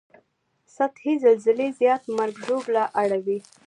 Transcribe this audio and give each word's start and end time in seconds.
سطحي 0.75 1.13
زلزلې 1.23 1.67
زیاته 1.79 2.09
مرګ 2.17 2.35
ژوبله 2.45 2.83
اړوي 3.01 3.37